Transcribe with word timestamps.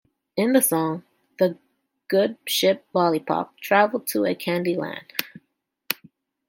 In 0.35 0.53
the 0.53 0.63
song, 0.63 1.03
the 1.37 1.59
"Good 2.07 2.37
Ship 2.47 2.83
Lollipop" 2.91 3.55
travels 3.59 4.09
to 4.13 4.25
a 4.25 4.33
candy 4.33 4.75
land. 4.75 5.13